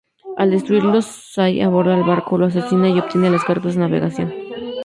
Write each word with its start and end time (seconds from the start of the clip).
Al 0.35 0.49
destruirlo, 0.49 0.97
Shay 1.01 1.61
aborda 1.61 1.95
el 1.95 2.03
barco, 2.03 2.35
lo 2.35 2.47
asesina 2.47 2.89
y 2.89 2.97
obtiene 2.97 3.29
las 3.29 3.43
cartas 3.43 3.75
de 3.75 3.81
navegación. 3.81 4.33